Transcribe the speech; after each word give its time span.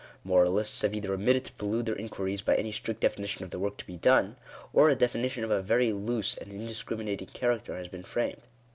'Moralists 0.23 0.81
have 0.81 0.95
either 0.95 1.13
omitted 1.13 1.45
to 1.45 1.51
prelude 1.53 1.85
their 1.85 1.95
inquiries 1.95 2.41
by 2.41 2.55
any 2.55 2.71
strict 2.71 3.01
definition 3.01 3.43
of 3.43 3.51
the 3.51 3.59
work 3.59 3.77
to 3.77 3.85
be 3.85 3.97
done, 3.97 4.35
or 4.73 4.89
a 4.89 4.95
definition 4.95 5.43
of 5.43 5.51
a 5.51 5.61
very 5.61 5.93
loose 5.93 6.35
and 6.35 6.51
indis 6.51 6.83
criminating 6.83 7.27
character 7.27 7.77
has 7.77 7.87
been 7.87 8.01
framed. 8.01 8.41